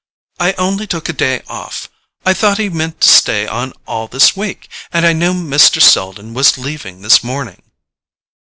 [0.39, 4.67] "I only took a day off—I thought he meant to stay on all this week,
[4.91, 5.79] and I knew Mr.
[5.79, 7.61] Selden was leaving this morning."